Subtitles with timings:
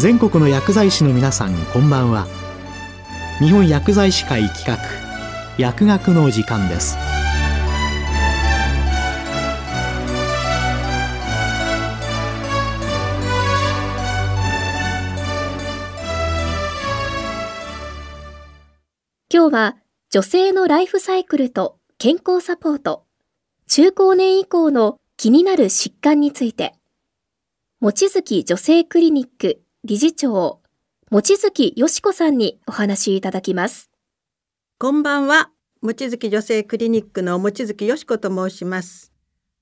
[0.00, 2.26] 全国の薬剤師の皆さんこんばんは。
[3.38, 4.78] 日本薬剤師会企画
[5.58, 6.96] 薬学の時間です。
[19.30, 19.76] 今日は
[20.08, 23.04] 女性のライフサイクルと健康サポート
[23.68, 26.72] 中高年以降の気になる疾患について
[27.82, 30.60] 望月女性クリニック理事長
[31.10, 33.88] 望月よしこさんにお話いただきます。
[34.78, 35.48] こんばんは。
[35.80, 39.10] 望月女性クリニックの望月よしこと申します。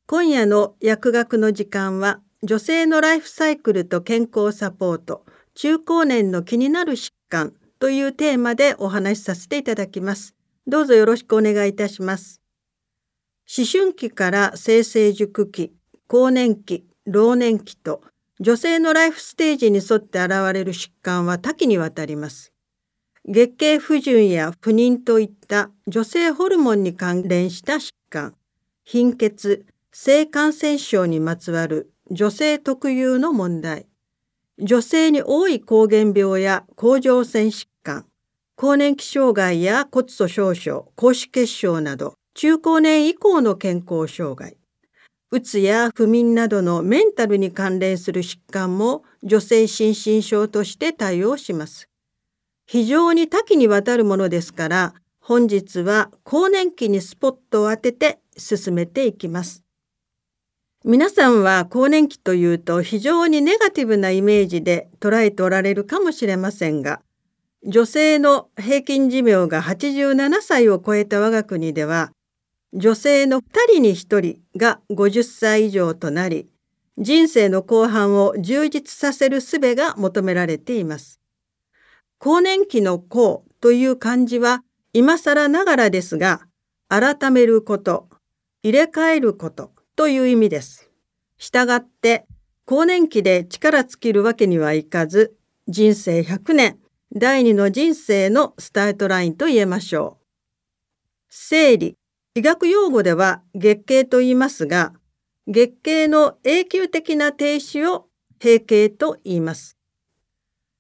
[0.08, 10.34] 今夜の薬学の時間は女性のライフサイクルと健康サポート中高年の気になる疾患というテーマでお話しさせていただきます。
[10.66, 12.42] どうぞよろしくお願いいたします。
[13.56, 15.72] 思春期から性成熟期
[16.08, 18.02] 更年期老年期と
[18.40, 22.52] 女性のライフステージに沿って現れる疾患は多岐にわたります。
[23.26, 28.34] 月経不順や不妊といった女性ホルモンに関連した疾患、
[28.84, 33.86] 貧血、性感染症にまつわる女性特有の問題、
[34.58, 38.06] 女性に多い膠原病や甲状腺疾患、
[38.56, 42.18] 更年期障害や骨粗鬆症、高脂血症など。
[42.40, 44.56] 中高年以降の健康障害、
[45.30, 51.88] うつや不眠などのメンタルに関連する疾患も女性心身症として対応します。
[52.66, 59.62] 非常に多岐にわたるものですから本日は更年期にスポットを当てて進めていきます。
[60.84, 67.02] 皆さんは更年期というと非常にネガティブなイメージで捉えておられるかもしれませんが
[67.66, 72.12] 女性の平均寿命が87歳を超えた我が国では
[72.74, 76.48] 女性の2人に1人が50歳以上となり、
[76.98, 81.20] 人生の後半を充実させる術が求められています。
[82.18, 84.62] 更年期の後という漢字は
[84.92, 86.46] 今更ながらですが、
[86.88, 88.08] 改めること、
[88.62, 90.90] 入れ替えることという意味です。
[91.38, 92.26] したがって、
[92.64, 95.36] 更年期で力尽きるわけにはいかず、
[95.68, 96.78] 人生100年、
[97.14, 100.24] 第二の人生のスタートラインと言えましょう。
[101.28, 101.97] 生理、
[102.38, 104.92] 医学用語では月経と言いますが、
[105.48, 108.06] 月経の永久的な停止を
[108.40, 109.76] 閉経と言います。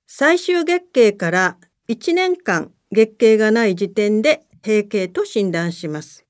[0.06, 1.58] 最終月経から
[1.88, 6.26] 1年間月経がない時点で閉経と診断します。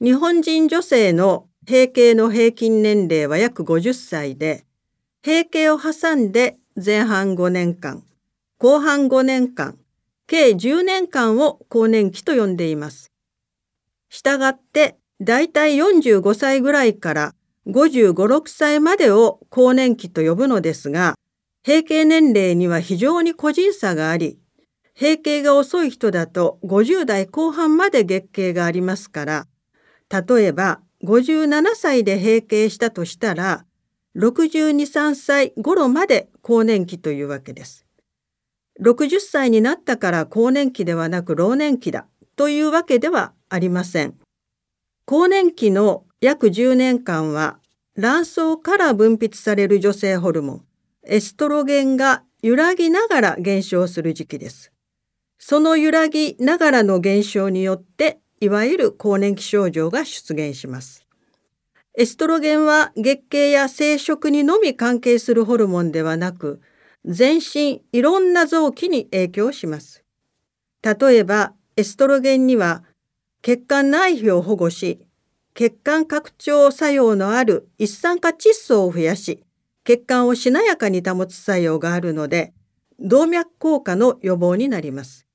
[0.00, 4.64] 日本人女性の閉経の平均年齢は約50歳で、
[5.22, 8.04] 閉経を挟んで前半5年間、
[8.56, 9.76] 後半5年間、
[10.26, 13.09] 計10年間を更年期と呼んでいます。
[14.10, 17.34] したがってだいたい45歳ぐらいから
[17.66, 21.14] 55、6歳までを更年期と呼ぶのですが、
[21.64, 24.38] 閉経年齢には非常に個人差があり、
[24.98, 29.46] 閉経が遅い人だと50代後半まで月経がありますから、
[30.10, 33.64] 例えば57歳で閉経したとしたら、
[34.16, 37.86] 62、3歳頃まで更年期というわけです。
[38.80, 42.06] 60歳になったから更年期ではなく老年期だ
[42.36, 44.14] というわけではありません。
[45.04, 47.58] 更年期の約10年間は
[47.98, 50.64] 卵巣から分泌される女性ホルモン、
[51.06, 54.72] エストロゲンが揺らぎながら減少する時期です。
[55.38, 61.06] その揺らぎながらの減少によって、いわゆる更年期症状が出現します。
[61.98, 66.60] エストロゲンは月経や生殖にのみ関係するホルモンではなく、
[67.04, 70.04] 全身いろんな臓器に影響します。
[70.82, 72.84] 例えば、エストロゲンには
[73.42, 75.06] 血管内皮を保護し、
[75.54, 79.44] 血管拡張作用のある一酸化窒素を増やし、
[79.84, 82.52] 血管をしなやかに保つ作用があるので、
[82.98, 85.26] 動脈硬化の予防になります。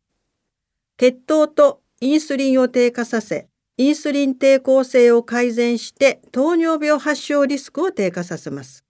[0.97, 8.85] 血糖とインスリンを低下させ、インスリン抵抗性を改善して糖尿病発症リスクを低下させます。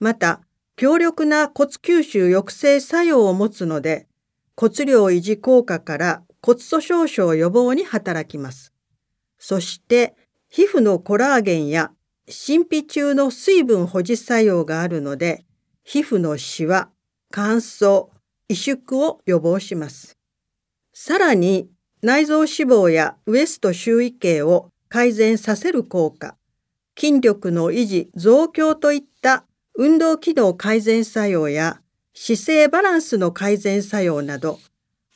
[0.00, 0.42] また、
[0.76, 4.08] 強力な骨吸収抑制作用を持つので、
[4.56, 8.72] 骨量維持効果から骨粗鬆症予防に働きます。
[9.38, 10.14] そして
[10.48, 11.92] 皮膚のコラーゲンや
[12.26, 15.44] 神秘中の水分保持作用があるので
[15.84, 16.90] 皮膚のシワ、
[17.30, 18.08] 乾燥、
[18.48, 20.16] 萎縮を予防します。
[20.92, 21.70] さらに
[22.02, 26.36] 内臓脂肪やウエスト周囲形を改善させる効果、
[26.98, 29.44] 筋力の維持、増強といった
[29.74, 31.80] 運動機能改善作用や
[32.14, 34.58] 姿勢バランスの改善作用など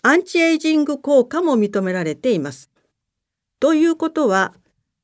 [0.06, 2.70] アンチエイジング効果も認められています。
[3.58, 4.52] ということは、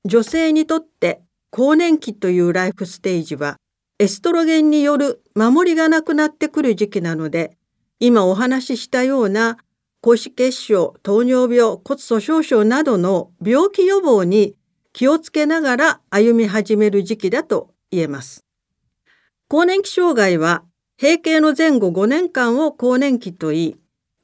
[0.04, 3.56] 女性にとって更年期というライフステージは
[3.98, 7.56] エストロゲンによる守りがなくなってくる時期なので、
[7.98, 9.56] 今お話ししたような
[10.02, 14.54] 高脂血症、糖尿病、骨粗鬆症などの病気予防に
[14.92, 18.44] 気をつけながら歩み始める時期だと言えます。
[19.48, 20.62] 更年期障害は
[21.00, 23.76] 閉経の前後5年間を更年期と言い、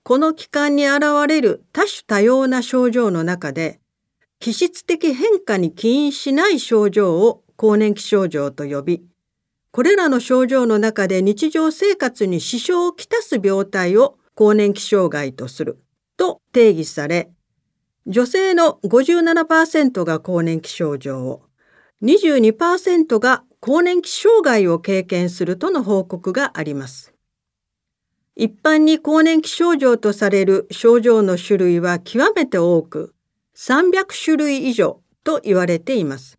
[0.09, 3.81] この期間に現れる多種多様な症状の中で、
[4.39, 9.05] 気質的変化に起因しない症状を更年期症状と呼び、
[9.73, 15.83] これらの症状の中で日常生活に支障をきたす病態を更年期障害とする
[16.17, 17.33] と定義され、
[18.07, 21.43] 女性の57%が更年期症状を、
[22.05, 27.16] 22%が更年期障害を経験するとの報告があります。
[28.39, 33.15] 一般に更年期症状とされる症状の種類は極めて多く、
[33.57, 36.39] 300種類以上と言われています。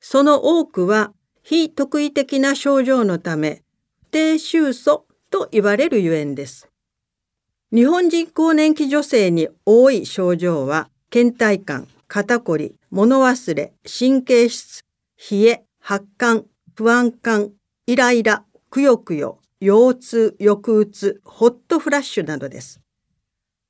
[0.00, 1.12] その多くは
[1.42, 3.62] 非特異的な症状のため、
[4.04, 6.70] 不定収素と言われるゆえんです。
[7.74, 14.82] 日本人更年期女性に多い症状は、倦怠感、肩こり、物忘れ、神経質、
[15.30, 17.50] 冷え、発汗、不安感、
[17.86, 22.80] イライラ、くよくよ、腰痛、抑うつ、ホットフラッシュなどです。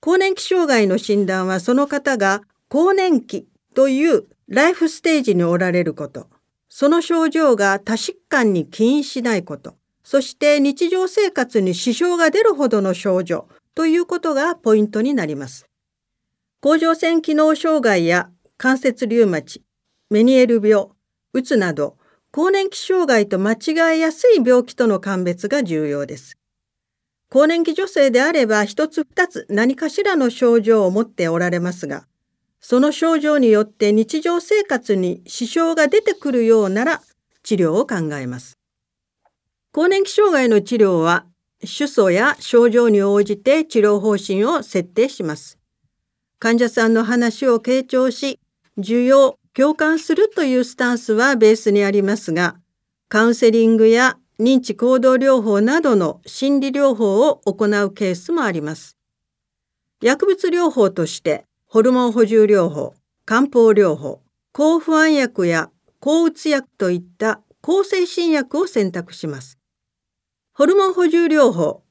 [0.00, 6.28] 更年期障害の診断はその方が更年期というライフステージにおられること、
[6.70, 15.66] その症状が多疾患に起因しないこと、そして日常生活に支障が出るほどの症状ということがポイントになります。
[16.62, 19.62] 甲状腺機能障害や関節リウマチ、
[20.08, 20.86] メニエル病、
[21.34, 21.98] うつなど、
[22.34, 26.38] 更年期障害と間違えやすい病気との鑑別が重要です。
[27.28, 32.06] 更年期女性であれば一つ二つ何かしらの症状を持っておられますが、
[32.58, 37.02] その症状によって日常生活に支障が出てくるようなら
[37.42, 38.56] 治療を考えます。
[39.70, 41.26] 更年期障害の治療は
[41.64, 45.58] 主訴や症状に応じて治療方針を設定します。
[46.38, 48.40] 患者さんの話を傾聴し、
[48.78, 52.56] 需要、共感するというスタンスはベースにありますが、
[53.08, 58.96] カウンセリングや認知行動療法などの心理療法を行うケースもあります。
[60.00, 62.94] 薬物療法としてホルモン補充療法、
[63.24, 64.22] 漢方療法、
[64.52, 65.70] 抗不安薬や
[66.00, 69.58] 抗うつ薬といった抗精神薬を選択します。
[70.54, 71.82] ホルモン補充療法、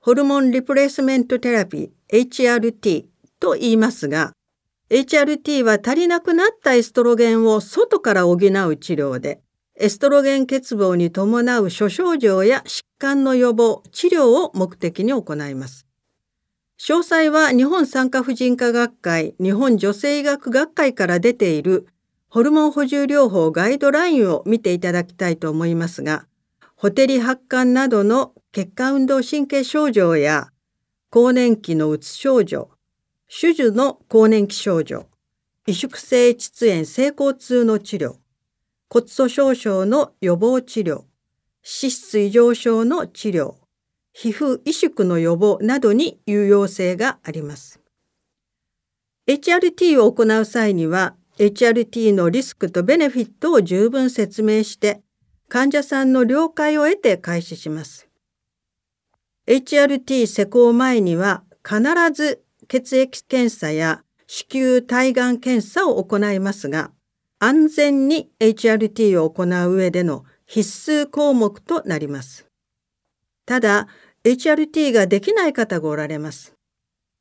[0.00, 3.06] ホルモンリプレイスメントテラピー、HRT
[3.38, 4.32] と言いますが、
[4.90, 8.48] HRT は足りなくなったエストロゲンを外から補う治
[8.94, 9.40] 療で、
[9.76, 15.86] エストロゲン欠乏に伴う諸症状や疾患の予防、治療を目的に行います。
[16.80, 21.86] 詳細は日本産科婦人科学会、日本女性医学学会から出ている
[22.28, 26.26] ホルモン補充療法ガイドラインを見ていただきたいと思いますが、
[26.76, 30.50] ホテリ発汗などの血管運動神経症状や
[31.10, 32.70] 更年期のうつ症状、
[33.30, 35.06] 種々の更年期症状、
[35.66, 38.16] 萎縮性窒炎性交痛の治療、
[38.88, 41.04] 骨粗鬆症の予防治療、
[41.62, 43.56] 脂質異常症の治療、
[44.14, 47.80] 皮膚萎縮の予防などに有用性があります。
[49.26, 55.02] HRT を行う際には HRT のリスクとベネフィットを十分説明して
[55.48, 58.08] 患者さんの了解を得て開始します。
[59.46, 61.82] HRT 施行前には必
[62.14, 66.92] ず血液検査や子宮体がん検査を行いますが
[67.40, 72.46] 安全に HRT を行う上での必須項目となります。
[73.46, 73.86] ただ、
[74.24, 76.54] HRT ができない方がおられます。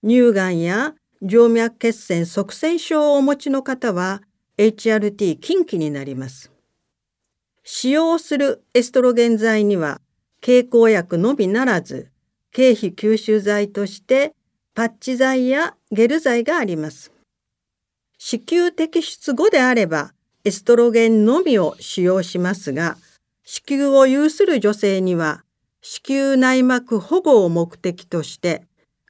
[0.03, 4.21] 乳がんや静脈血栓側栓症をお持ちの方は
[4.57, 6.51] HRT 禁忌になります。
[7.63, 10.01] 使用するエストロゲン剤には
[10.41, 12.09] 経口薬のみならず
[12.51, 14.33] 経費吸収剤として
[14.77, 17.11] パッチ剤やゲル剤があります。
[18.19, 22.95] 子宮摘出後であればエストロゲンのみを使用しますが
[23.43, 25.43] 子宮を有する女性には
[25.81, 28.67] 子宮内膜保護を目的として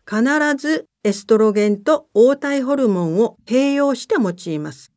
[0.09, 0.23] 必
[0.55, 4.93] ずエストロゲンと黄体ホルモンを併用して用います。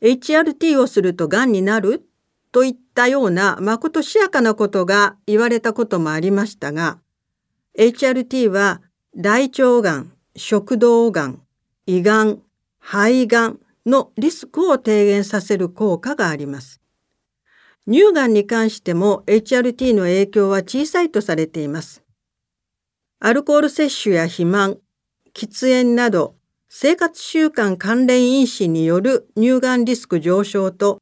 [0.00, 2.08] HRT をすると癌になる
[2.52, 7.00] といったようなまことしやかなことが言われたこともありましたが
[7.78, 8.80] HRT は
[9.18, 11.40] 大腸がん、食道がん、
[11.86, 12.42] 胃がん、
[12.78, 16.82] 肺がんのリスクを低減させる効果があります。
[17.88, 22.02] 乳がんに関しても HRT の影響は小さいとされています。
[23.18, 24.76] アルコール摂取や肥満、
[25.34, 26.34] 喫煙など
[26.68, 30.98] 生活習慣関連因子による乳がんリスク上昇と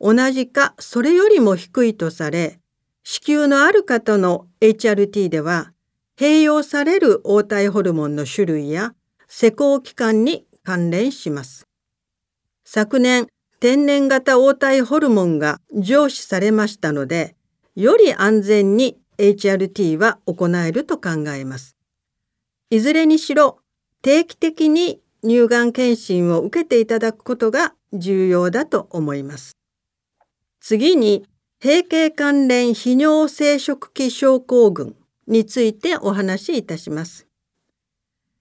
[0.00, 2.60] 同じかそれよりも低いとされ、
[3.04, 5.74] 子宮のある方の HRT では、
[6.18, 8.92] 併用される黄体ホルモンの種類や
[9.28, 11.68] 施工期間に関連します。
[12.64, 13.28] 昨年、
[13.60, 17.36] 天然型黄体ホルモンが上司されましたので、
[17.76, 21.76] より安全に HRT は行えると考えます。
[22.70, 23.60] いずれにしろ、
[24.02, 29.52] 定期的に乳がん検診を受けていただくことが重要だと思います。
[30.60, 31.28] 次に、
[31.62, 34.96] 閉経関連泌尿生殖器症候群
[35.28, 37.26] についてお話しいたします。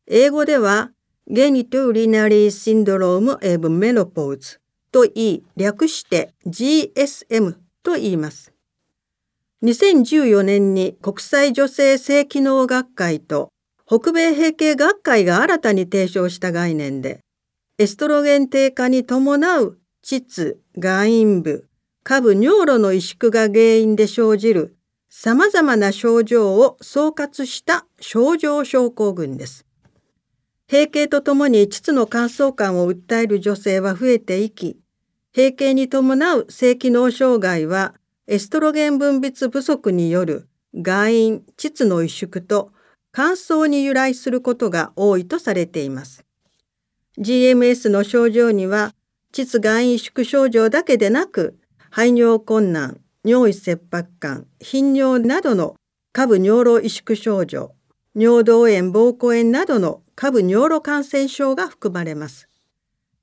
[0.07, 0.91] 英語では、
[1.27, 8.53] ゲニトウリナリーシンドロームエブメノポーズと言い、略して GSM と言います。
[9.63, 13.49] 2014年に国際女性性機能学会と
[13.85, 17.19] 北米閉経学会が新たに提唱した概念で、
[17.77, 21.67] エストロゲン低下に伴う膣、外陰部、
[22.03, 24.76] 下部尿路の萎縮が原因で生じる
[25.19, 29.65] 様々な症状を総括した症状症候群です。
[30.71, 34.77] 閉経とともに膣の乾燥感を訴える女性は増えていき、
[35.35, 37.95] 閉経に伴う性機能障害は
[38.27, 42.71] エストロゲン分泌不足による外因、膣の萎縮と
[43.11, 46.25] 乾燥に由来することが多いとされています。
[47.17, 48.93] GMS の症状には、
[49.31, 51.57] 膣外因萎縮症状だけでなく、
[51.89, 55.75] 排尿困難、尿意切迫感、頻尿などの
[56.13, 57.75] 下部尿路萎縮症状、
[58.15, 62.47] 尿道炎、膀胱炎などの下部尿路感染症が含まれます。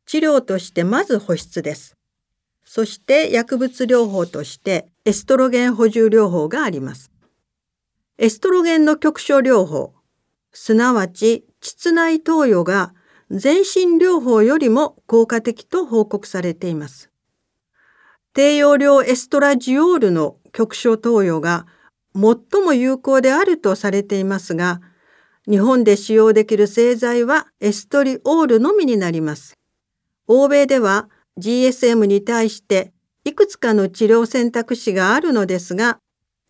[0.04, 1.96] 治療としてまず保湿です。
[2.66, 7.10] そして薬物療法としてエストロゲン補充療法があります。
[8.18, 9.94] エストロゲンの局所療法、
[10.52, 12.92] すなわち膣内投与が
[13.30, 17.10] 全身療法よりも効果的と報告されています。
[18.34, 21.66] 低用量エストラジオールの局所投与が
[22.16, 24.80] 最も有効であるとされていますが、
[25.48, 29.54] 日本で使用できる製剤はエストリオールのみになります。
[30.26, 32.92] 欧米では GSM に対して
[33.24, 35.98] いくつかの治療選択肢があるのですが、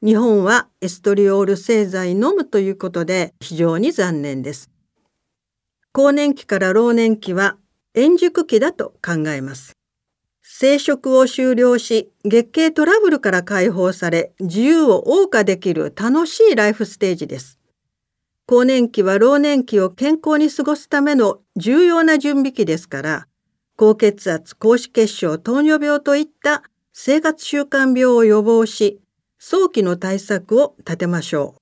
[0.02, 4.70] 日本はエストリオール製剤のむということで非常に残念です。
[5.92, 7.58] 更年期から老年期は
[7.92, 9.74] 円熟期だと考えます。
[10.56, 17.58] 生殖を終了し、月経トラブルから解放され、自由を謳歌できる楽しいライフステージです。
[18.46, 23.26] 更年期は老年期を健康に過ごすための重要な準備期ですから、
[23.74, 29.00] 高血圧、高脂血症、糖尿病といった生活習慣病を予防し、
[29.40, 31.60] 早期の対策を立てましょう。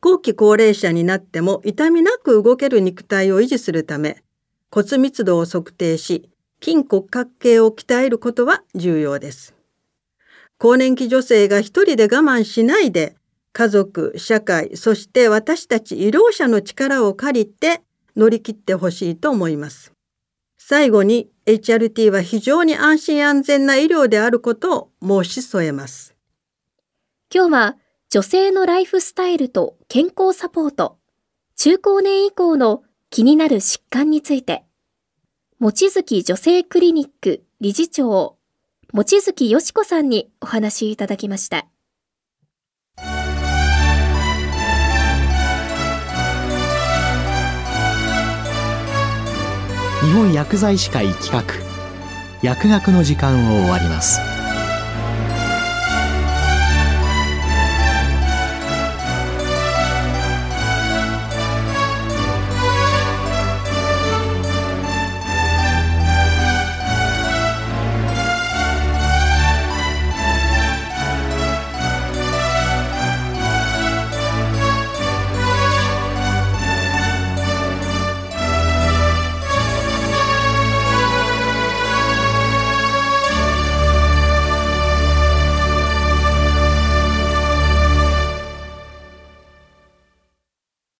[0.00, 4.24] 後期高齢者になっても痛みなく動ける肉体を維持するため、
[4.72, 6.28] 骨密度を測定し、
[6.62, 9.54] 筋骨格系を鍛えることは重要です。
[10.58, 13.16] 更年期女性が一人で我慢しないで、
[13.52, 17.82] 家族、社会、そして私たち医療者の力を借りて
[18.16, 19.92] 乗り切ってほしいと思います。
[20.58, 26.16] 最後に HRT は非常に安心安全な医療であることを申し添えます。
[27.32, 27.76] 今日は
[28.08, 30.98] 女性のライフスタイルと健康サポート、
[31.56, 34.64] 中高年以降の気になる疾患について、
[35.58, 38.36] 望月女性クリニック理事長、
[38.92, 41.66] 望月よし子さんにお話いただきました。
[50.02, 51.42] 日本薬剤師会企画
[52.42, 54.35] 薬学の時間を終わります